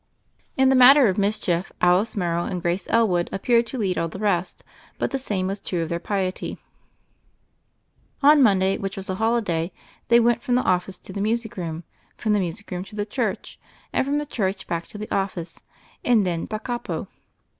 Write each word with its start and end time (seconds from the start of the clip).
In 0.57 0.69
the 0.69 0.75
matter 0.75 1.07
of 1.09 1.19
mischief 1.19 1.71
Alice 1.79 2.17
Morrow 2.17 2.45
and 2.45 2.59
Grace 2.59 2.87
Elwood 2.89 3.29
appeared 3.31 3.67
to 3.67 3.77
lead 3.77 3.99
all 3.99 4.07
the 4.07 4.17
rest; 4.17 4.63
but 4.97 5.11
the 5.11 5.19
same 5.19 5.45
was 5.45 5.59
true 5.59 5.83
of 5.83 5.89
their 5.89 5.99
piety. 5.99 6.57
On 8.23 8.41
Mon 8.41 8.57
day, 8.57 8.79
which 8.79 8.97
was 8.97 9.11
a 9.11 9.15
holiday, 9.21 9.71
they 10.07 10.19
went 10.19 10.41
from 10.41 10.55
the 10.55 10.63
office 10.63 10.97
to 10.97 11.13
the 11.13 11.21
music 11.21 11.55
room, 11.55 11.83
from 12.17 12.33
the 12.33 12.39
music 12.39 12.71
room 12.71 12.83
to 12.85 12.95
the 12.95 13.05
church, 13.05 13.59
and 13.93 14.03
from 14.03 14.17
the 14.17 14.25
church 14.25 14.65
back 14.65 14.85
to 14.87 14.97
the 14.97 15.13
office, 15.15 15.59
and 16.03 16.25
then 16.25 16.45
da 16.47 16.57
capo. 16.57 17.07